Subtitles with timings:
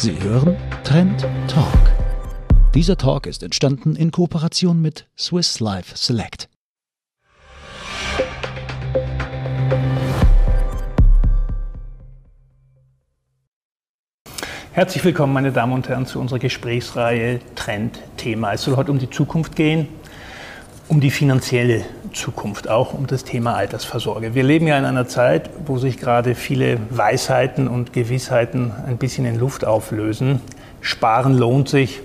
[0.00, 1.92] Sie hören Trend Talk.
[2.72, 6.48] Dieser Talk ist entstanden in Kooperation mit Swiss Life Select.
[14.70, 18.52] Herzlich willkommen, meine Damen und Herren, zu unserer Gesprächsreihe Trend Thema.
[18.52, 19.88] Es soll heute um die Zukunft gehen,
[20.86, 24.34] um die finanzielle Zukunft, auch um das Thema Altersvorsorge.
[24.34, 29.24] Wir leben ja in einer Zeit, wo sich gerade viele Weisheiten und Gewissheiten ein bisschen
[29.24, 30.40] in Luft auflösen.
[30.80, 32.00] Sparen lohnt sich.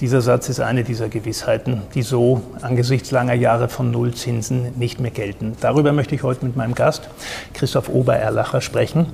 [0.00, 5.10] Dieser Satz ist eine dieser Gewissheiten, die so angesichts langer Jahre von Nullzinsen nicht mehr
[5.10, 5.58] gelten.
[5.60, 7.10] Darüber möchte ich heute mit meinem Gast,
[7.52, 9.06] Christoph Obererlacher, sprechen.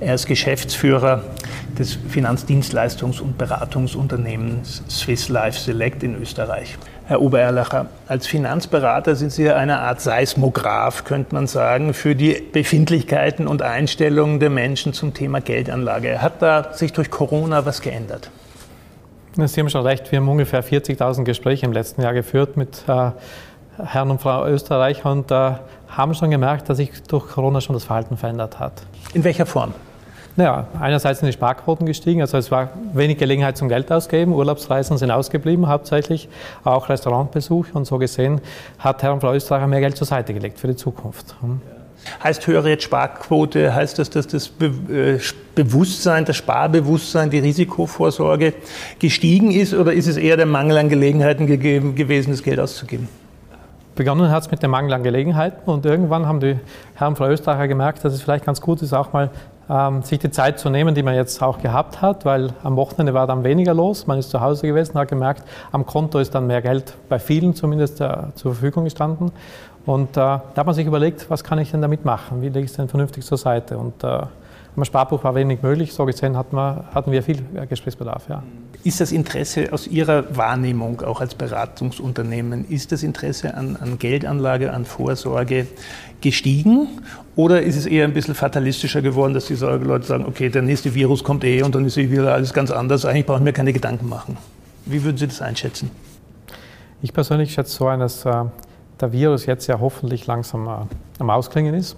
[0.00, 1.24] Er ist Geschäftsführer
[1.78, 6.78] des Finanzdienstleistungs- und Beratungsunternehmens Swiss Life Select in Österreich.
[7.10, 12.34] Herr Obererlacher, als Finanzberater sind Sie ja eine Art Seismograph, könnte man sagen, für die
[12.34, 16.22] Befindlichkeiten und Einstellungen der Menschen zum Thema Geldanlage.
[16.22, 18.30] Hat da sich durch Corona was geändert?
[19.34, 23.10] Sie haben schon recht, wir haben ungefähr 40.000 Gespräche im letzten Jahr geführt mit äh,
[23.84, 25.54] Herrn und Frau Österreicher und äh,
[25.88, 28.84] haben schon gemerkt, dass sich durch Corona schon das Verhalten verändert hat.
[29.14, 29.74] In welcher Form?
[30.36, 34.96] Naja, einerseits sind die Sparquoten gestiegen, also es war wenig Gelegenheit zum Geld ausgeben, Urlaubsreisen
[34.96, 36.28] sind ausgeblieben hauptsächlich,
[36.62, 38.40] auch Restaurantbesuch und so gesehen
[38.78, 41.34] hat Herr und Frau Österreicher mehr Geld zur Seite gelegt für die Zukunft.
[41.40, 41.60] Hm.
[42.22, 45.18] Heißt höhere Sparquote, heißt das, dass das äh,
[45.54, 48.54] Bewusstsein, das Sparbewusstsein, die Risikovorsorge
[48.98, 53.08] gestiegen ist oder ist es eher der Mangel an Gelegenheiten gegeben, gewesen, das Geld auszugeben?
[53.96, 56.58] Begonnen hat es mit dem Mangel an Gelegenheiten und irgendwann haben die
[56.94, 59.30] Herren Frau Österreicher gemerkt, dass es vielleicht ganz gut ist, auch mal
[60.02, 63.28] sich die Zeit zu nehmen, die man jetzt auch gehabt hat, weil am Wochenende war
[63.28, 66.60] dann weniger los, man ist zu Hause gewesen, hat gemerkt, am Konto ist dann mehr
[66.60, 69.30] Geld bei vielen zumindest äh, zur Verfügung gestanden
[69.86, 72.42] und äh, da hat man sich überlegt, was kann ich denn damit machen?
[72.42, 73.78] Wie lege ich es denn vernünftig zur Seite?
[73.78, 74.22] Und äh,
[74.80, 75.92] im Sparbuch war wenig möglich.
[75.92, 78.28] So gesehen hatten wir, hatten wir viel äh, Gesprächsbedarf.
[78.28, 78.42] Ja.
[78.82, 84.72] Ist das Interesse aus Ihrer Wahrnehmung, auch als Beratungsunternehmen, ist das Interesse an, an Geldanlage,
[84.72, 85.66] an Vorsorge
[86.22, 86.88] gestiegen?
[87.36, 90.94] Oder ist es eher ein bisschen fatalistischer geworden, dass die Leute sagen, okay, der nächste
[90.94, 93.04] Virus kommt eh und dann ist eh wieder alles ganz anders.
[93.04, 94.38] Eigentlich brauchen wir keine Gedanken machen.
[94.86, 95.90] Wie würden Sie das einschätzen?
[97.02, 98.44] Ich persönlich schätze so ein, dass äh,
[99.00, 100.70] der Virus jetzt ja hoffentlich langsam äh,
[101.18, 101.96] am Ausklingen ist.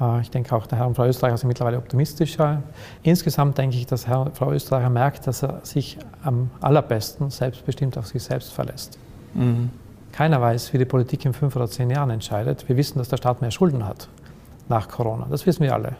[0.00, 2.62] Äh, ich denke auch, der Herr und Frau Österreicher sind mittlerweile optimistischer.
[3.02, 8.06] Insgesamt denke ich, dass Herr Frau Österreicher merkt, dass er sich am allerbesten selbstbestimmt auf
[8.06, 8.98] sich selbst verlässt.
[9.34, 9.70] Mhm.
[10.12, 12.68] Keiner weiß, wie die Politik in fünf oder zehn Jahren entscheidet.
[12.68, 14.08] Wir wissen, dass der Staat mehr Schulden hat
[14.68, 15.26] nach Corona.
[15.28, 15.96] Das wissen wir alle.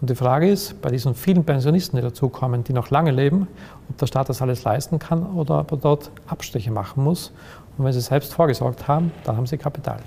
[0.00, 3.48] Und die Frage ist, bei diesen vielen Pensionisten, die dazukommen, die noch lange leben,
[3.90, 7.32] ob der Staat das alles leisten kann oder ob er dort Abstriche machen muss.
[7.76, 9.98] Und wenn sie selbst vorgesorgt haben, dann haben sie Kapital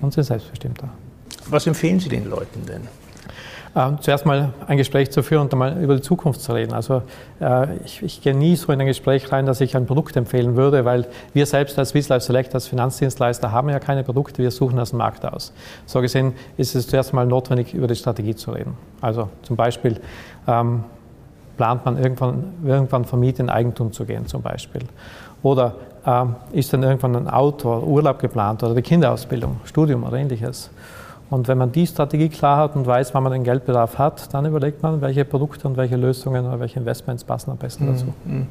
[0.00, 0.88] und sind selbstbestimmter.
[1.50, 2.88] Was empfehlen Sie den Leuten denn?
[3.76, 6.72] Ähm, zuerst mal ein Gespräch zu führen und einmal über die Zukunft zu reden.
[6.72, 7.02] Also
[7.40, 10.56] äh, ich, ich, gehe nie so in ein Gespräch rein, dass ich ein Produkt empfehlen
[10.56, 14.50] würde, weil wir selbst als Swiss Life Select, als Finanzdienstleister haben ja keine Produkte, wir
[14.50, 15.52] suchen aus dem Markt aus.
[15.86, 18.76] So gesehen ist es zuerst mal notwendig, über die Strategie zu reden.
[19.00, 20.00] Also zum Beispiel
[20.46, 20.84] ähm,
[21.56, 24.82] plant man irgendwann, irgendwann vermietet in Eigentum zu gehen zum Beispiel.
[25.42, 25.74] Oder
[26.06, 30.70] ähm, ist dann irgendwann ein Auto, Urlaub geplant oder die Kinderausbildung, Studium oder ähnliches.
[31.30, 34.46] Und wenn man die Strategie klar hat und weiß, wann man den Geldbedarf hat, dann
[34.46, 38.06] überlegt man, welche Produkte und welche Lösungen oder welche Investments passen am besten dazu.
[38.24, 38.46] Mhm.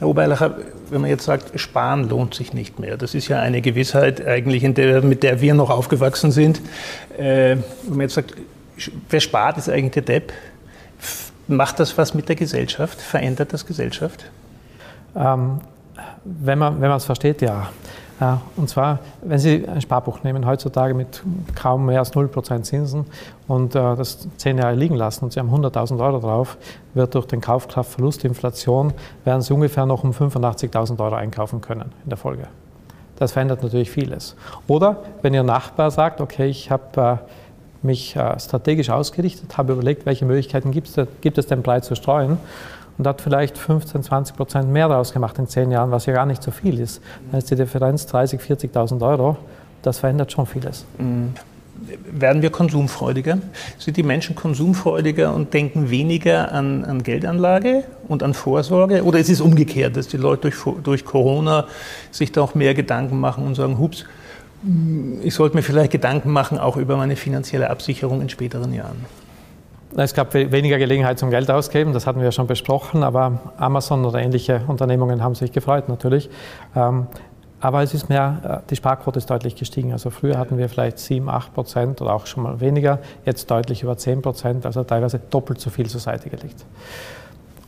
[0.00, 0.56] Herr Oberlacher,
[0.90, 4.62] wenn man jetzt sagt, Sparen lohnt sich nicht mehr, das ist ja eine Gewissheit eigentlich,
[4.74, 6.60] der, mit der wir noch aufgewachsen sind.
[7.16, 8.34] Äh, wenn man jetzt sagt,
[9.08, 10.32] wer spart, ist eigentlich der Depp.
[11.46, 13.00] Macht das was mit der Gesellschaft?
[13.00, 14.24] Verändert das Gesellschaft?
[15.16, 15.60] Ähm,
[16.24, 17.70] wenn man es versteht, ja.
[18.56, 21.22] Und zwar, wenn Sie ein Sparbuch nehmen, heutzutage mit
[21.54, 23.06] kaum mehr als 0% Zinsen
[23.46, 26.56] und äh, das zehn Jahre liegen lassen und Sie haben 100.000 Euro drauf,
[26.94, 28.92] wird durch den Kaufkraftverlust, Inflation,
[29.24, 32.48] werden Sie ungefähr noch um 85.000 Euro einkaufen können in der Folge.
[33.16, 34.34] Das verändert natürlich vieles.
[34.66, 37.20] Oder wenn Ihr Nachbar sagt, okay, ich habe
[37.82, 42.38] äh, mich äh, strategisch ausgerichtet, habe überlegt, welche Möglichkeiten gibt es denn breit zu streuen
[42.98, 46.26] und hat vielleicht 15, 20 Prozent mehr daraus gemacht in zehn Jahren, was ja gar
[46.26, 47.00] nicht so viel ist.
[47.30, 49.36] Dann ist die Differenz 30, 40.000 Euro.
[49.82, 50.84] Das verändert schon vieles.
[50.98, 51.34] Mhm.
[52.10, 53.38] Werden wir konsumfreudiger?
[53.78, 59.04] Sind die Menschen konsumfreudiger und denken weniger an, an Geldanlage und an Vorsorge?
[59.04, 61.66] Oder ist es umgekehrt, dass die Leute durch, durch Corona
[62.10, 64.04] sich da auch mehr Gedanken machen und sagen, hups,
[65.22, 69.06] ich sollte mir vielleicht Gedanken machen, auch über meine finanzielle Absicherung in späteren Jahren?
[69.96, 74.20] Es gab weniger Gelegenheit zum Geld ausgeben, das hatten wir schon besprochen, aber Amazon oder
[74.20, 76.28] ähnliche Unternehmungen haben sich gefreut natürlich.
[76.76, 77.06] Ähm,
[77.60, 79.92] aber es ist mehr, äh, die Sparquote ist deutlich gestiegen.
[79.92, 83.82] Also früher hatten wir vielleicht 7, 8 Prozent oder auch schon mal weniger, jetzt deutlich
[83.82, 86.64] über 10 Prozent, also teilweise doppelt so viel zur Seite gelegt.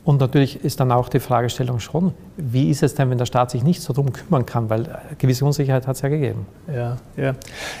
[0.03, 3.51] Und natürlich ist dann auch die Fragestellung schon, wie ist es denn, wenn der Staat
[3.51, 6.47] sich nicht so darum kümmern kann, weil gewisse Unsicherheit hat es ja gegeben.
[6.73, 7.35] Ja, ja.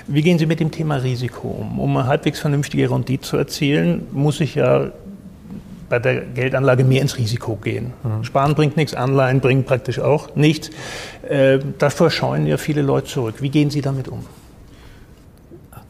[0.07, 1.79] Wie gehen Sie mit dem Thema Risiko um?
[1.79, 4.91] Um eine halbwegs vernünftige Rendite zu erzielen, muss ich ja
[5.89, 7.91] bei der Geldanlage mehr ins Risiko gehen.
[8.03, 8.23] Mhm.
[8.23, 10.69] Sparen bringt nichts, Anleihen bringen praktisch auch nichts.
[11.27, 13.41] Äh, davor scheuen ja viele Leute zurück.
[13.41, 14.23] Wie gehen Sie damit um?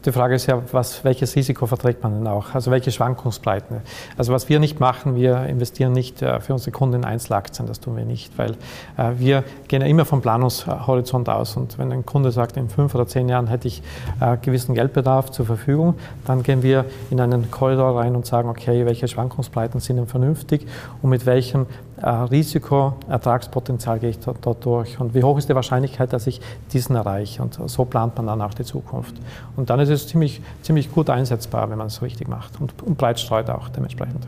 [0.04, 2.54] Die Frage ist ja, was, welches Risiko verträgt man denn auch?
[2.54, 3.82] Also welche Schwankungsbreiten?
[4.18, 7.78] Also was wir nicht machen, wir investieren nicht äh, für unsere Kunden in Einzelaktien, das
[7.78, 8.52] tun wir nicht, weil
[8.96, 12.96] äh, wir gehen ja immer vom Planungshorizont aus und wenn ein Kunde sagt, in fünf
[12.96, 13.80] oder zehn Jahren hätte ich
[14.20, 15.94] äh, gewissen Geldbedarf zur Verfügung,
[16.24, 20.66] dann gehen wir in einen Korridor rein und sagen, okay, welche Schwankungsbreiten sind denn vernünftig
[21.00, 21.66] und mit welchem
[22.00, 26.40] Risiko, Ertragspotenzial gehe ich dort durch und wie hoch ist die Wahrscheinlichkeit, dass ich
[26.72, 29.14] diesen erreiche und so plant man dann auch die Zukunft.
[29.56, 32.98] Und dann ist es ziemlich, ziemlich gut einsetzbar, wenn man es richtig macht und, und
[32.98, 34.26] breit streut auch dementsprechend.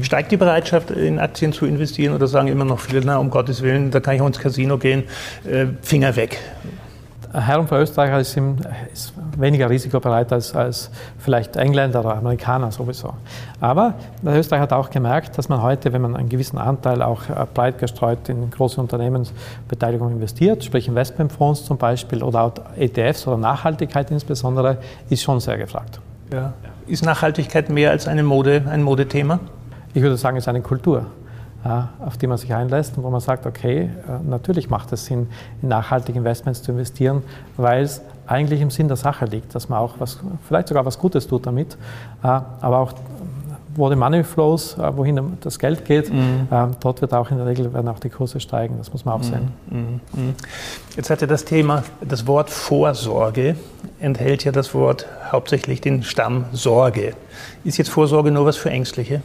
[0.00, 3.62] Steigt die Bereitschaft, in Aktien zu investieren oder sagen immer noch viele, na, um Gottes
[3.62, 5.04] Willen, da kann ich auch ins Casino gehen,
[5.44, 6.38] äh, Finger weg?
[7.32, 8.56] Herr und Frau Österreicher ist, im,
[8.92, 13.14] ist weniger risikobereit als, als, vielleicht Engländer oder Amerikaner sowieso.
[13.58, 17.28] Aber der Österreicher hat auch gemerkt, dass man heute, wenn man einen gewissen Anteil auch
[17.30, 23.38] äh, breit gestreut in große Unternehmensbeteiligung investiert, sprich Investmentfonds zum Beispiel oder auch ETFs oder
[23.38, 24.76] Nachhaltigkeit insbesondere,
[25.08, 26.00] ist schon sehr gefragt.
[26.30, 26.52] Ja.
[26.86, 29.40] Ist Nachhaltigkeit mehr als eine Mode, ein Modethema?
[29.94, 31.06] Ich würde sagen, es ist eine Kultur
[31.64, 35.28] auf die man sich einlässt und wo man sagt, okay, äh, natürlich macht es Sinn,
[35.62, 37.22] in nachhaltige Investments zu investieren,
[37.56, 40.98] weil es eigentlich im Sinn der Sache liegt, dass man auch was, vielleicht sogar was
[40.98, 41.76] Gutes tut damit,
[42.22, 42.92] äh, aber auch
[43.74, 46.46] wo die Money flows, äh, wohin das Geld geht, mhm.
[46.80, 48.74] dort wird auch in der Regel werden auch die Kurse steigen.
[48.76, 49.24] Das muss man auch mhm.
[49.24, 49.52] sehen.
[49.70, 50.00] Mhm.
[50.12, 50.34] mhm.
[50.94, 53.56] Jetzt hatte das Thema, das Wort Vorsorge
[53.98, 57.14] enthält ja das Wort hauptsächlich den Stamm Sorge.
[57.64, 59.22] Ist jetzt Vorsorge nur was für Ängstliche?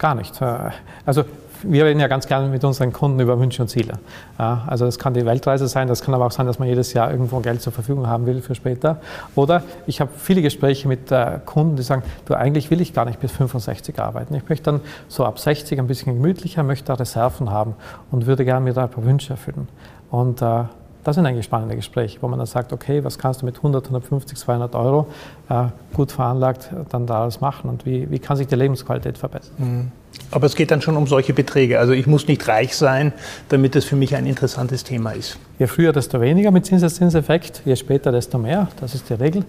[0.00, 0.40] Gar nicht.
[0.40, 0.70] Äh,
[1.04, 1.24] also
[1.62, 3.98] wir reden ja ganz gerne mit unseren Kunden über Wünsche und Ziele.
[4.38, 7.10] Also das kann die Weltreise sein, das kann aber auch sein, dass man jedes Jahr
[7.10, 9.02] irgendwo Geld zur Verfügung haben will für später.
[9.34, 13.04] Oder ich habe viele Gespräche mit äh, Kunden, die sagen, du eigentlich will ich gar
[13.04, 14.34] nicht bis 65 arbeiten.
[14.34, 17.74] Ich möchte dann so ab 60 ein bisschen gemütlicher, möchte da Reserven haben
[18.10, 19.68] und würde gerne mir da ein paar Wünsche erfüllen.
[20.10, 20.64] Und äh,
[21.04, 23.86] das sind eigentlich spannende Gespräche, wo man dann sagt, okay, was kannst du mit 100,
[23.86, 25.06] 150, 200 Euro
[25.48, 29.54] äh, gut veranlagt dann da alles machen und wie, wie kann sich die Lebensqualität verbessern?
[29.58, 29.92] Mhm.
[30.32, 31.78] Aber es geht dann schon um solche Beträge.
[31.78, 33.12] Also ich muss nicht reich sein,
[33.48, 35.38] damit es für mich ein interessantes Thema ist.
[35.58, 38.68] Je früher, desto weniger mit Zinseszinseffekt, je später, desto mehr.
[38.80, 39.42] Das ist die Regel.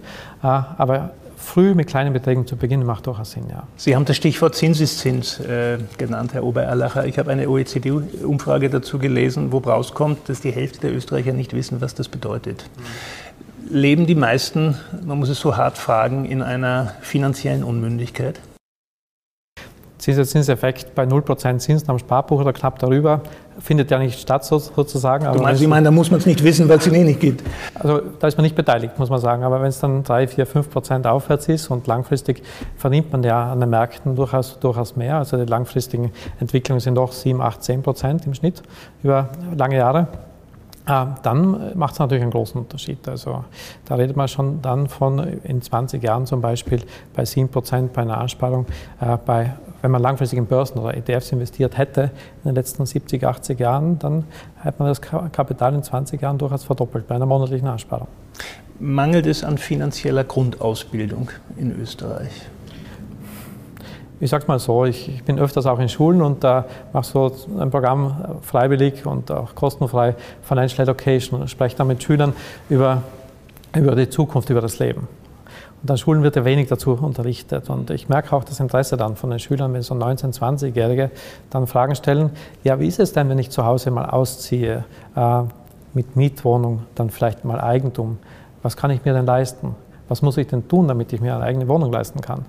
[0.43, 1.11] Äh, aber
[1.41, 3.63] früh mit kleinen Beträgen zu beginnen, macht durchaus Sinn, ja.
[3.75, 7.05] Sie haben das Stichwort Zinseszins äh, genannt, Herr Obererlacher.
[7.05, 11.81] Ich habe eine OECD-Umfrage dazu gelesen, wo rauskommt, dass die Hälfte der Österreicher nicht wissen,
[11.81, 12.69] was das bedeutet.
[13.69, 18.39] Leben die meisten, man muss es so hart fragen, in einer finanziellen Unmündigkeit?
[19.97, 23.21] Zinseszinseffekt bei 0% Zinsen am Sparbuch oder knapp darüber
[23.61, 25.25] findet ja nicht statt sozusagen.
[25.25, 27.43] du meinst, Sie meinen, da muss man es nicht wissen, weil es eh nicht gibt?
[27.75, 29.43] Also da ist man nicht beteiligt, muss man sagen.
[29.43, 32.43] Aber wenn es dann 3, 4, 5 Prozent aufwärts ist und langfristig
[32.77, 35.17] verdient man ja an den Märkten durchaus, durchaus mehr.
[35.17, 38.61] Also die langfristigen Entwicklungen sind doch 7, 8, 10 Prozent im Schnitt
[39.03, 40.07] über lange Jahre.
[40.87, 43.07] Äh, dann macht es natürlich einen großen Unterschied.
[43.07, 43.43] Also
[43.85, 46.81] da redet man schon dann von in 20 Jahren zum Beispiel
[47.13, 48.65] bei 7% bei einer Ansparung,
[48.99, 52.11] äh, bei, wenn man langfristig in Börsen oder ETFs investiert hätte
[52.43, 54.25] in den letzten 70, 80 Jahren, dann
[54.61, 58.07] hätte man das Kapital in 20 Jahren durchaus verdoppelt bei einer monatlichen Ansparung.
[58.79, 62.31] Mangelt es an finanzieller Grundausbildung in Österreich?
[64.21, 66.63] ich sag's mal so, ich, ich, bin öfters auch in Schulen und da äh,
[66.93, 72.33] mache so ein Programm freiwillig und auch kostenfrei Financial Education und spreche dann mit Schülern
[72.69, 73.01] über,
[73.75, 75.07] über die Zukunft, über das Leben.
[75.81, 77.69] Und an Schulen wird ja wenig dazu unterrichtet.
[77.69, 81.09] Und ich merke auch das Interesse dann von den Schülern, wenn so 19-, 20-Jährige
[81.49, 82.29] dann Fragen stellen,
[82.63, 84.85] ja, wie ist es denn, wenn ich zu Hause mal ausziehe,
[85.15, 85.41] äh,
[85.93, 88.19] mit Mietwohnung, dann vielleicht mal Eigentum?
[88.61, 89.75] Was kann ich mir denn leisten?
[90.07, 92.45] Was muss ich denn tun, damit ich mir eine eigene Wohnung leisten kann?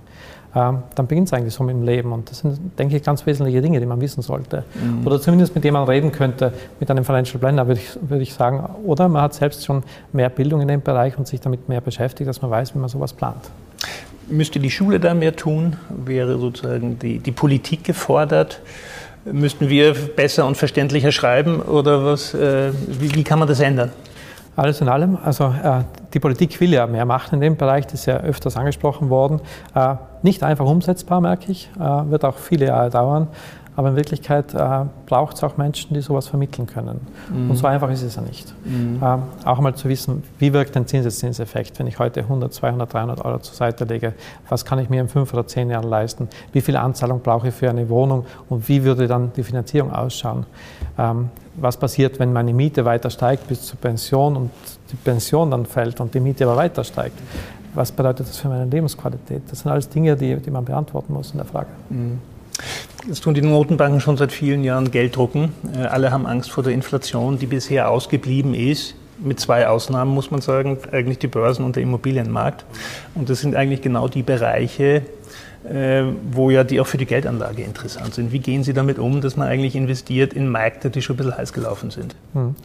[0.54, 2.12] Ähm, dann beginnt es eigentlich so mit dem Leben.
[2.12, 4.64] Und das sind, denke ich, ganz wesentliche Dinge, die man wissen sollte.
[4.74, 5.06] Mhm.
[5.06, 8.34] Oder zumindest mit dem man reden könnte, mit einem Financial Planner, würde ich, würde ich
[8.34, 8.68] sagen.
[8.84, 9.82] Oder man hat selbst schon
[10.12, 12.88] mehr Bildung in dem Bereich und sich damit mehr beschäftigt, dass man weiß, wie man
[12.88, 13.50] sowas plant.
[14.28, 15.76] Müsste die Schule da mehr tun?
[15.88, 18.60] Wäre sozusagen die, die Politik gefordert?
[19.24, 21.60] Müssten wir besser und verständlicher schreiben?
[21.60, 23.90] Oder was, äh, wie, wie kann man das ändern?
[24.54, 25.80] Alles in allem, also äh,
[26.14, 29.40] die Politik will ja mehr machen in dem Bereich, das ist ja öfters angesprochen worden.
[29.74, 33.28] Äh, nicht einfach umsetzbar, merke ich, äh, wird auch viele Jahre dauern.
[33.74, 37.00] Aber in Wirklichkeit äh, braucht es auch Menschen, die sowas vermitteln können.
[37.32, 37.50] Mhm.
[37.50, 38.52] Und so einfach ist es ja nicht.
[38.66, 39.00] Mhm.
[39.02, 43.24] Ähm, auch mal zu wissen, wie wirkt ein Zinseszinseffekt, wenn ich heute 100, 200, 300
[43.24, 44.12] Euro zur Seite lege.
[44.50, 46.28] Was kann ich mir in fünf oder zehn Jahren leisten?
[46.52, 48.26] Wie viel Anzahlung brauche ich für eine Wohnung?
[48.50, 50.44] Und wie würde dann die Finanzierung ausschauen?
[50.98, 54.50] Ähm, was passiert, wenn meine Miete weiter steigt bis zur Pension und
[54.90, 57.18] die Pension dann fällt und die Miete aber weiter steigt?
[57.74, 59.42] Was bedeutet das für meine Lebensqualität?
[59.50, 61.68] Das sind alles Dinge, die, die man beantworten muss in der Frage.
[61.88, 62.18] Mhm.
[63.08, 65.52] Jetzt tun die Notenbanken schon seit vielen Jahren Geld drucken.
[65.74, 68.94] Äh, alle haben Angst vor der Inflation, die bisher ausgeblieben ist.
[69.18, 72.64] Mit zwei Ausnahmen muss man sagen, eigentlich die Börsen und der Immobilienmarkt.
[73.14, 75.02] Und das sind eigentlich genau die Bereiche,
[75.64, 78.32] wo ja die auch für die Geldanlage interessant sind.
[78.32, 81.36] Wie gehen Sie damit um, dass man eigentlich investiert in Märkte, die schon ein bisschen
[81.36, 82.16] heiß gelaufen sind?
[82.32, 82.56] Hm.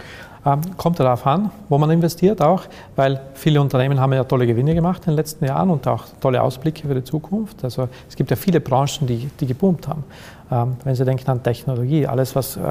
[0.48, 2.64] Ähm, kommt darauf an, wo man investiert auch,
[2.96, 6.42] weil viele Unternehmen haben ja tolle Gewinne gemacht in den letzten Jahren und auch tolle
[6.42, 7.66] Ausblicke für die Zukunft.
[7.66, 10.06] Also es gibt ja viele Branchen, die, die geboomt haben.
[10.50, 12.62] Ähm, wenn Sie denken an Technologie, alles was, äh,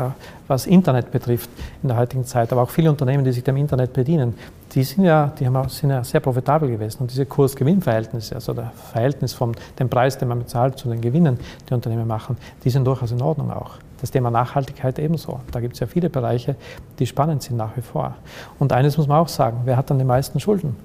[0.49, 1.51] was Internet betrifft
[1.83, 4.33] in der heutigen Zeit, aber auch viele Unternehmen, die sich dem Internet bedienen,
[4.73, 7.03] die sind ja, die haben sind ja sehr profitabel gewesen.
[7.03, 11.39] Und diese Kurs-Gewinn-Verhältnisse, also das Verhältnis vom dem Preis, den man bezahlt, zu den Gewinnen,
[11.69, 13.73] die Unternehmen machen, die sind durchaus in Ordnung auch.
[14.01, 15.41] Das Thema Nachhaltigkeit ebenso.
[15.53, 16.57] Da gibt es ja viele Bereiche,
[16.99, 18.15] die spannend sind nach wie vor.
[18.59, 20.77] Und eines muss man auch sagen, wer hat dann die meisten Schulden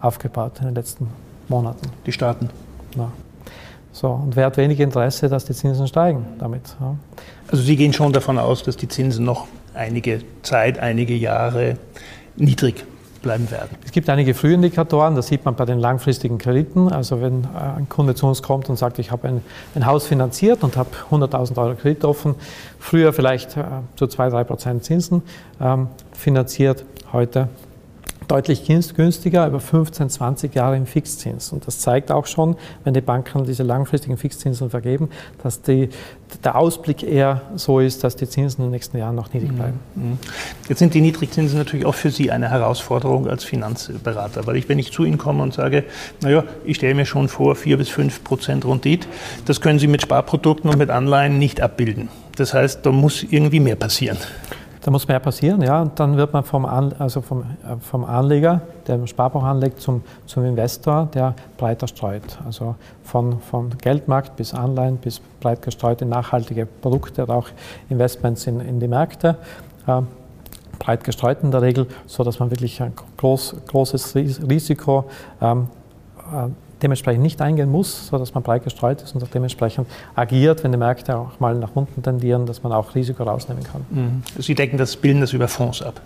[0.00, 1.08] aufgebaut in den letzten
[1.48, 1.88] Monaten?
[2.06, 2.50] Die Staaten.
[2.96, 3.10] Ja.
[3.92, 6.76] So, und wer hat wenig Interesse, dass die Zinsen steigen damit?
[6.80, 6.96] Ja.
[7.48, 11.76] Also Sie gehen schon davon aus, dass die Zinsen noch einige Zeit, einige Jahre
[12.36, 12.86] niedrig
[13.22, 13.70] bleiben werden.
[13.84, 16.92] Es gibt einige Frühindikatoren, das sieht man bei den langfristigen Krediten.
[16.92, 19.42] Also wenn äh, ein Kunde zu uns kommt und sagt, ich habe ein,
[19.74, 22.34] ein Haus finanziert und habe 100.000 Euro Kredit offen,
[22.78, 23.62] früher vielleicht äh,
[23.96, 25.22] zu 2-3 Prozent Zinsen
[25.60, 27.48] ähm, finanziert, heute
[28.28, 31.52] deutlich günstiger, über 15, 20 Jahre im Fixzins.
[31.52, 35.08] Und das zeigt auch schon, wenn die Banken diese langfristigen Fixzinsen vergeben,
[35.42, 35.88] dass die,
[36.44, 39.80] der Ausblick eher so ist, dass die Zinsen in den nächsten Jahren noch niedrig bleiben.
[39.94, 40.02] Mhm.
[40.02, 40.18] Mhm.
[40.68, 44.78] Jetzt sind die Niedrigzinsen natürlich auch für Sie eine Herausforderung als Finanzberater, weil ich, wenn
[44.78, 45.84] ich zu Ihnen komme und sage,
[46.22, 49.06] naja, ich stelle mir schon vor, 4 bis 5 Prozent Rendite,
[49.44, 52.08] das können Sie mit Sparprodukten und mit Anleihen nicht abbilden.
[52.36, 54.16] Das heißt, da muss irgendwie mehr passieren.
[54.84, 55.82] Da muss mehr passieren, ja.
[55.82, 59.80] Und dann wird man vom, An, also vom, äh, vom Anleger, der im Sparbuch anlegt,
[59.80, 62.38] zum, zum Investor, der breiter streut.
[62.44, 62.74] Also
[63.04, 67.48] von, von Geldmarkt bis Anleihen bis breit gestreute nachhaltige Produkte oder auch
[67.90, 69.36] Investments in, in die Märkte.
[69.86, 70.02] Äh,
[70.80, 75.04] breit gestreut in der Regel, so dass man wirklich ein groß, großes Risiko
[75.40, 75.68] ähm,
[76.32, 76.48] äh,
[76.82, 80.78] dementsprechend nicht eingehen muss, sodass man breit gestreut ist und auch dementsprechend agiert, wenn die
[80.78, 83.84] Märkte auch mal nach unten tendieren, dass man auch Risiko rausnehmen kann.
[83.90, 84.22] Mhm.
[84.38, 86.00] Sie decken das, bilden das über Fonds ab?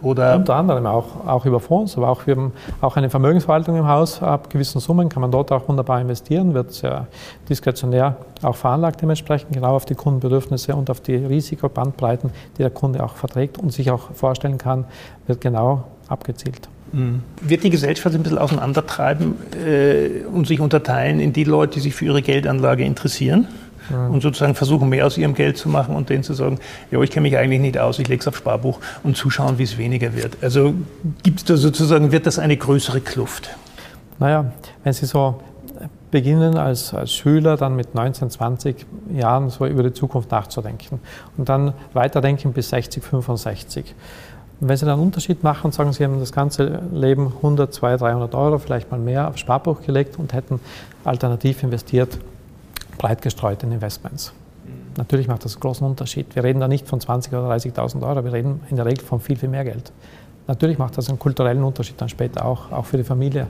[0.00, 3.88] Oder Unter anderem auch, auch über Fonds, aber auch wir haben auch eine Vermögensverwaltung im
[3.88, 4.22] Haus.
[4.22, 7.08] Ab gewissen Summen kann man dort auch wunderbar investieren, wird sehr
[7.48, 13.02] diskretionär auch veranlagt dementsprechend, genau auf die Kundenbedürfnisse und auf die Risikobandbreiten, die der Kunde
[13.02, 14.84] auch verträgt und sich auch vorstellen kann,
[15.26, 16.68] wird genau abgezielt.
[17.42, 21.94] Wird die Gesellschaft ein bisschen auseinandertreiben äh, und sich unterteilen in die Leute, die sich
[21.94, 23.48] für ihre Geldanlage interessieren?
[24.10, 26.58] Und sozusagen versuchen, mehr aus ihrem Geld zu machen und denen zu sagen,
[26.90, 29.62] ja, ich kenne mich eigentlich nicht aus, ich lege es auf Sparbuch und zuschauen, wie
[29.62, 30.36] es weniger wird.
[30.42, 30.74] Also
[31.22, 33.56] gibt es da sozusagen, wird das eine größere Kluft?
[34.18, 34.52] Naja,
[34.84, 35.40] wenn Sie so
[36.10, 41.00] beginnen als, als Schüler dann mit 19, 20 Jahren so über die Zukunft nachzudenken
[41.36, 43.94] und dann weiterdenken bis 60, 65
[44.60, 47.72] und wenn Sie dann einen Unterschied machen und sagen, Sie haben das ganze Leben 100,
[47.72, 50.60] 200, 300 Euro, vielleicht mal mehr, auf Sparbuch gelegt und hätten
[51.04, 52.18] alternativ investiert,
[52.98, 54.32] breit gestreut in Investments.
[54.96, 56.34] Natürlich macht das einen großen Unterschied.
[56.34, 59.20] Wir reden da nicht von 20.000 oder 30.000 Euro, wir reden in der Regel von
[59.20, 59.92] viel, viel mehr Geld.
[60.48, 63.46] Natürlich macht das einen kulturellen Unterschied dann später auch, auch für die Familie.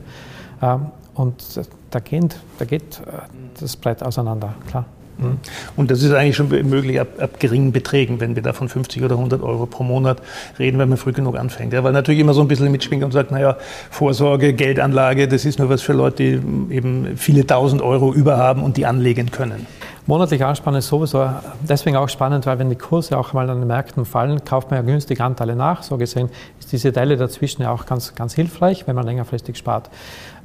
[0.61, 1.43] Ähm, und
[1.89, 3.11] da geht, da geht äh,
[3.59, 4.85] das Brett auseinander, klar.
[5.19, 5.37] Mhm.
[5.75, 9.03] Und das ist eigentlich schon möglich ab, ab, geringen Beträgen, wenn wir da von 50
[9.03, 10.21] oder 100 Euro pro Monat
[10.57, 11.73] reden, wenn man früh genug anfängt.
[11.73, 13.57] Ja, weil natürlich immer so ein bisschen mitschwingt und sagt, naja,
[13.89, 18.77] Vorsorge, Geldanlage, das ist nur was für Leute, die eben viele tausend Euro überhaben und
[18.77, 19.67] die anlegen können.
[20.09, 21.29] Monatlich anspannen ist sowieso
[21.61, 24.79] deswegen auch spannend, weil wenn die Kurse auch mal an den Märkten fallen, kauft man
[24.79, 25.83] ja günstig Anteile nach.
[25.83, 29.91] So gesehen ist diese Teile dazwischen ja auch ganz, ganz hilfreich, wenn man längerfristig spart.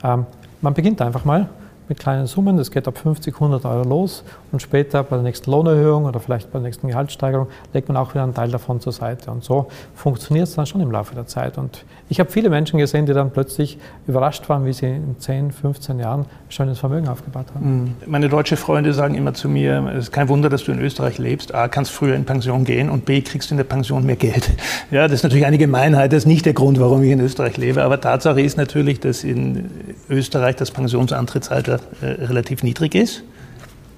[0.03, 0.27] Ähm,
[0.61, 1.49] man beginnt einfach mal
[1.89, 2.59] mit kleinen Summen.
[2.59, 4.25] Das geht ab 50, 100 Euro los
[4.55, 8.15] und später bei der nächsten Lohnerhöhung oder vielleicht bei der nächsten Gehaltssteigerung legt man auch
[8.15, 9.31] wieder einen Teil davon zur Seite.
[9.33, 11.59] Und so funktioniert es dann schon im Laufe der Zeit.
[11.59, 15.51] Und ich habe viele Menschen gesehen, die dann plötzlich überrascht waren, wie sie in 10,
[15.51, 17.83] 15 Jahren schönes Vermögen aufgebaut haben.
[17.83, 17.95] Mhm.
[18.07, 21.19] Meine deutsche Freunde sagen immer zu mir, es ist kein Wunder, dass du in Österreich
[21.19, 21.53] lebst.
[21.53, 24.51] A, kannst früher in Pension gehen und B, kriegst du in der Pension mehr Geld.
[24.91, 27.57] Ja, das ist natürlich eine Gemeinheit, das ist nicht der Grund, warum ich in Österreich
[27.57, 27.83] lebe.
[27.83, 29.71] Aber Tatsache ist natürlich, dass in
[30.09, 33.25] Österreich das Pensionsantrittsalter äh, relativ niedrig ist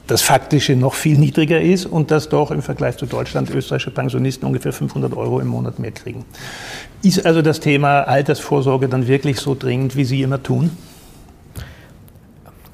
[0.07, 4.47] das Faktische noch viel niedriger ist und dass doch im Vergleich zu Deutschland österreichische Pensionisten
[4.47, 6.25] ungefähr 500 Euro im Monat mehr kriegen.
[7.03, 10.77] Ist also das Thema Altersvorsorge dann wirklich so dringend, wie Sie immer tun?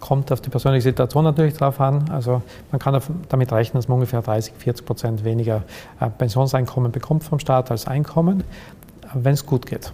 [0.01, 2.11] Kommt auf die persönliche Situation natürlich drauf an.
[2.11, 5.63] Also man kann damit rechnen, dass man ungefähr 30, 40 Prozent weniger
[6.01, 8.45] äh, Pensionseinkommen bekommt vom Staat als Einkommen,
[9.15, 9.93] wenn es gut geht.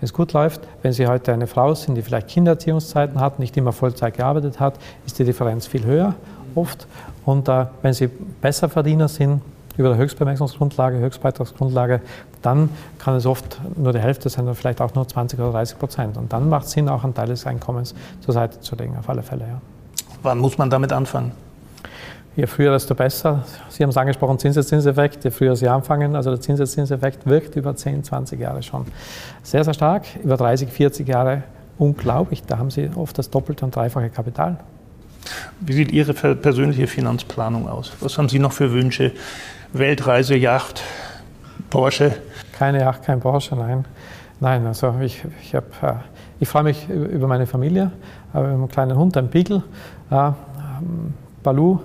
[0.00, 3.56] Wenn es gut läuft, wenn Sie heute eine Frau sind, die vielleicht Kindererziehungszeiten hat, nicht
[3.56, 6.14] immer Vollzeit gearbeitet hat, ist die Differenz viel höher
[6.54, 6.86] oft.
[7.24, 9.42] Und äh, wenn Sie besser Verdiener sind,
[9.78, 12.00] über der Höchstbemerkungsgrundlage, Höchstbeitragsgrundlage,
[12.42, 15.78] dann kann es oft nur die Hälfte sein oder vielleicht auch nur 20 oder 30
[15.78, 16.16] Prozent.
[16.16, 19.08] Und dann macht es Sinn, auch einen Teil des Einkommens zur Seite zu legen, auf
[19.08, 19.44] alle Fälle.
[19.44, 19.60] Ja.
[20.22, 21.32] Wann muss man damit anfangen?
[22.36, 23.44] Je früher, desto besser.
[23.68, 25.24] Sie haben es angesprochen, Zinseszinseffekt.
[25.24, 28.84] Je früher Sie anfangen, also der Zinseszinseffekt wirkt über 10, 20 Jahre schon
[29.42, 30.04] sehr, sehr stark.
[30.22, 31.42] Über 30, 40 Jahre
[31.78, 32.44] unglaublich.
[32.44, 34.58] Da haben Sie oft das doppelte und dreifache Kapital.
[35.60, 37.92] Wie sieht Ihre persönliche Finanzplanung aus?
[38.00, 39.12] Was haben Sie noch für Wünsche?
[39.72, 40.82] Weltreise, Yacht,
[41.70, 42.16] Porsche?
[42.52, 43.84] Keine Yacht, kein Porsche, nein.
[44.40, 45.60] Nein, also ich, ich, äh,
[46.40, 47.90] ich freue mich über meine Familie,
[48.32, 49.62] über einen kleinen Hund, einen Beagle,
[50.10, 50.30] äh,
[51.42, 51.78] Balu, äh,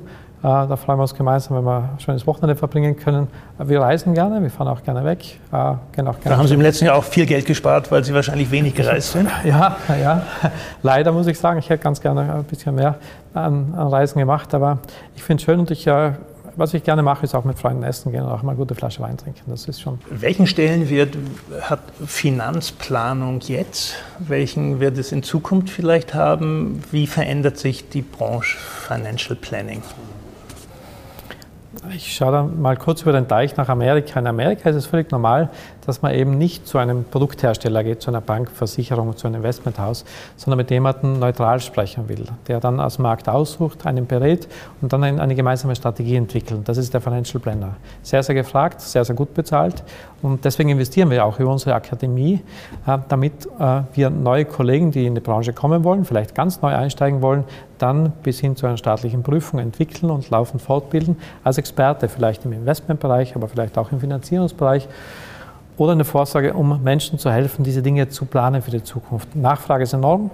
[0.44, 3.28] da freuen wir uns gemeinsam, wenn wir ein schönes Wochenende verbringen können.
[3.58, 5.20] Wir reisen gerne, wir fahren auch gerne weg.
[5.20, 8.14] Gehen auch gerne da haben Sie im letzten Jahr auch viel Geld gespart, weil Sie
[8.14, 9.30] wahrscheinlich wenig gereist sind.
[9.46, 10.22] Ja, ja.
[10.82, 12.96] Leider muss ich sagen, ich hätte ganz gerne ein bisschen mehr
[13.34, 14.54] an, an Reisen gemacht.
[14.54, 14.80] Aber
[15.16, 15.88] ich finde es schön und ich
[16.56, 18.76] was ich gerne mache, ist auch mit Freunden essen gehen und auch mal eine gute
[18.76, 19.42] Flasche Wein trinken.
[19.48, 20.00] Das ist schon.
[20.10, 21.18] Welchen Stellenwert
[21.62, 23.96] hat Finanzplanung jetzt?
[24.20, 26.84] Welchen wird es in Zukunft vielleicht haben?
[26.92, 29.82] Wie verändert sich die Branche Financial Planning?
[31.96, 34.20] Ich schaue da mal kurz über den Teich nach Amerika.
[34.20, 35.50] In Amerika ist es völlig normal,
[35.86, 40.06] dass man eben nicht zu einem Produkthersteller geht, zu einer Bank, Versicherung, zu einem Investmenthaus,
[40.36, 44.48] sondern mit jemandem neutral sprechen will, der dann aus dem Markt aussucht, einen berät
[44.82, 46.62] und dann eine gemeinsame Strategie entwickelt.
[46.66, 47.76] Das ist der Financial Planner.
[48.02, 49.84] Sehr, sehr gefragt, sehr, sehr gut bezahlt
[50.24, 52.42] und deswegen investieren wir auch über unsere Akademie,
[53.10, 57.22] damit äh, wir neue Kollegen, die in die Branche kommen wollen, vielleicht ganz neu einsteigen
[57.22, 57.44] wollen,
[57.78, 62.54] dann bis hin zu einer staatlichen Prüfung entwickeln und laufend fortbilden, als Experte, vielleicht im
[62.54, 64.88] Investmentbereich, aber vielleicht auch im Finanzierungsbereich
[65.78, 69.36] oder eine Vorsorge, um Menschen zu helfen, diese Dinge zu planen für die Zukunft.
[69.36, 70.32] Nachfrage ist enorm,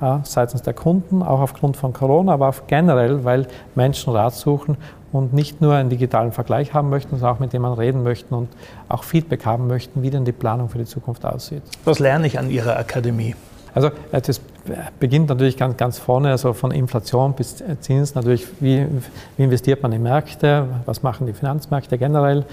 [0.00, 4.76] ja, seitens der Kunden, auch aufgrund von Corona, aber auch generell, weil Menschen Rat suchen
[5.12, 8.34] und nicht nur einen digitalen Vergleich haben möchten, sondern auch mit dem man reden möchten
[8.34, 8.48] und
[8.88, 11.62] auch Feedback haben möchten, wie denn die Planung für die Zukunft aussieht.
[11.84, 13.34] Was lerne ich an Ihrer Akademie?
[13.74, 14.40] Also das
[14.98, 18.86] beginnt natürlich ganz, ganz vorne, also von Inflation bis Zins, natürlich, wie,
[19.36, 22.44] wie investiert man in Märkte, was machen die Finanzmärkte generell,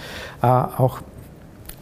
[0.41, 0.99] äh, auch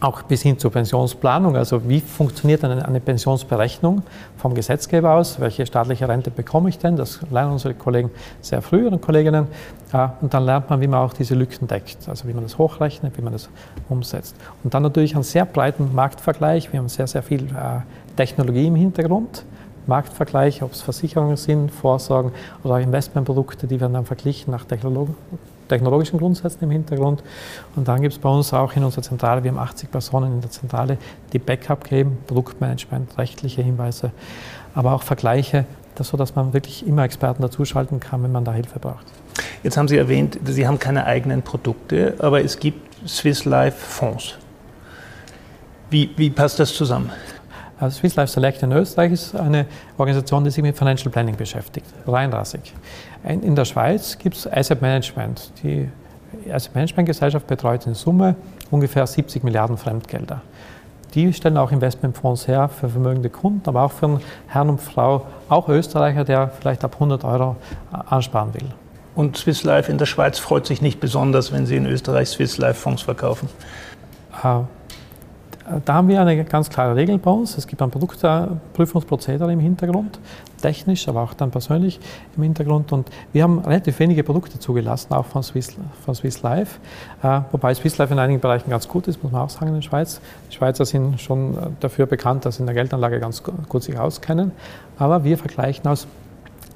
[0.00, 1.56] auch bis hin zur Pensionsplanung.
[1.56, 4.02] Also wie funktioniert eine, eine, Pensionsberechnung
[4.36, 5.40] vom Gesetzgeber aus?
[5.40, 6.96] Welche staatliche Rente bekomme ich denn?
[6.96, 8.10] Das lernen unsere Kollegen
[8.42, 9.46] sehr früh und Kolleginnen.
[10.20, 13.16] Und dann lernt man, wie man auch diese Lücken deckt, also wie man das hochrechnet,
[13.16, 13.48] wie man das
[13.88, 14.36] umsetzt.
[14.62, 16.72] Und dann natürlich einen sehr breiten Marktvergleich.
[16.72, 17.80] Wir haben sehr, sehr viel äh,
[18.16, 19.44] Technologie im Hintergrund.
[19.86, 22.32] Marktvergleich, ob es Versicherungen sind, Vorsorgen
[22.64, 25.14] oder Investmentprodukte, die werden dann verglichen nach Technologie
[25.68, 27.22] technologischen Grundsätzen im Hintergrund.
[27.74, 30.40] Und dann gibt es bei uns auch in unserer Zentrale, wir haben 80 Personen in
[30.40, 30.98] der Zentrale,
[31.32, 34.12] die Backup geben, Produktmanagement, rechtliche Hinweise,
[34.74, 38.78] aber auch Vergleiche, das, sodass man wirklich immer Experten dazuschalten kann, wenn man da Hilfe
[38.78, 39.06] braucht.
[39.62, 44.36] Jetzt haben Sie erwähnt, Sie haben keine eigenen Produkte, aber es gibt Swiss Life Fonds.
[45.90, 47.10] Wie, wie passt das zusammen?
[47.78, 49.66] Also Swiss Life Select in Österreich ist eine
[49.98, 52.72] Organisation, die sich mit Financial Planning beschäftigt, reinrassig.
[53.24, 55.52] In der Schweiz gibt es Asset Management.
[55.62, 55.88] Die
[56.50, 58.34] Asset Management Gesellschaft betreut in Summe
[58.70, 60.40] ungefähr 70 Milliarden Fremdgelder.
[61.14, 65.26] Die stellen auch Investmentfonds her für vermögende Kunden, aber auch für einen Herrn und Frau,
[65.48, 67.56] auch Österreicher, der vielleicht ab 100 Euro
[67.90, 68.68] ansparen will.
[69.14, 72.58] Und Swiss Life in der Schweiz freut sich nicht besonders, wenn Sie in Österreich Swiss
[72.58, 73.48] Life Fonds verkaufen?
[75.66, 77.56] Äh, da haben wir eine ganz klare Regel bei uns.
[77.58, 80.18] Es gibt ein Produktprüfungsprozedere im Hintergrund,
[80.60, 82.00] technisch, aber auch dann persönlich
[82.36, 82.92] im Hintergrund.
[82.92, 86.78] Und wir haben relativ wenige Produkte zugelassen, auch von Swiss, von Swiss Life.
[87.22, 89.74] Äh, wobei Swiss Life in einigen Bereichen ganz gut ist, muss man auch sagen, in
[89.74, 90.20] der Schweiz.
[90.50, 94.52] Die Schweizer sind schon dafür bekannt, dass sie in der Geldanlage ganz gut sich auskennen.
[94.98, 96.06] Aber wir vergleichen aus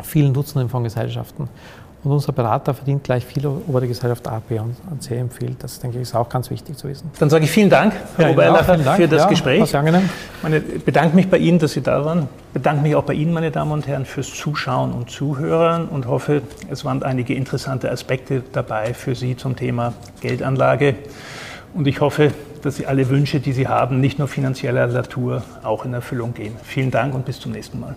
[0.03, 1.49] vielen Dutzenden von Gesellschaften.
[2.03, 5.63] Und unser Berater verdient gleich viel, ob er die Gesellschaft A, B und C empfiehlt.
[5.63, 7.11] Das denke ich ist auch ganz wichtig zu wissen.
[7.19, 9.67] Dann sage ich vielen Dank, Herr ja, Obererlacher, für das ja, Gespräch.
[9.67, 10.09] Sehr angenehm.
[10.77, 12.29] Ich bedanke mich bei Ihnen, dass Sie da waren.
[12.49, 16.07] Ich bedanke mich auch bei Ihnen, meine Damen und Herren, fürs Zuschauen und Zuhören und
[16.07, 20.95] hoffe, es waren einige interessante Aspekte dabei für Sie zum Thema Geldanlage.
[21.75, 22.33] Und ich hoffe,
[22.63, 26.57] dass Sie alle Wünsche, die Sie haben, nicht nur finanzieller Natur, auch in Erfüllung gehen.
[26.63, 27.95] Vielen Dank und bis zum nächsten Mal.